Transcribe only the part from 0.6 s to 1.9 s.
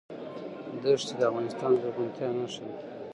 دښتې د افغانستان د